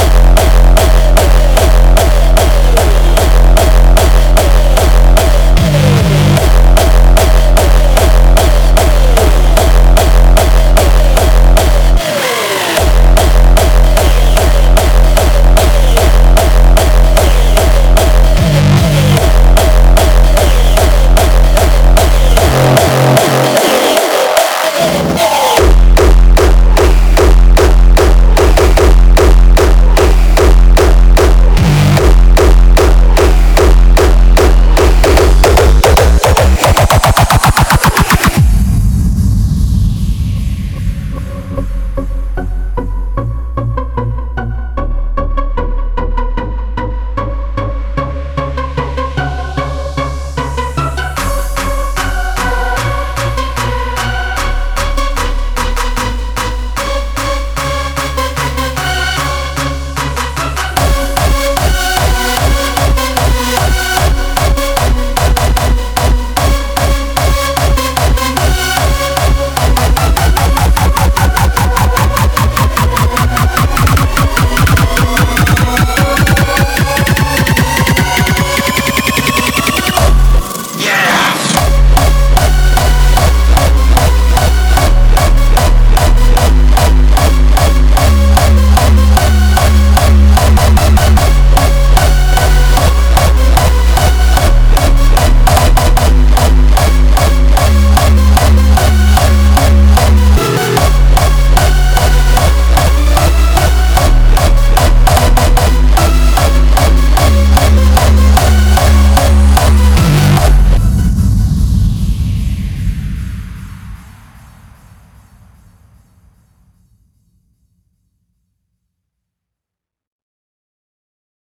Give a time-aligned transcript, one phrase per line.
[0.00, 0.27] Oh!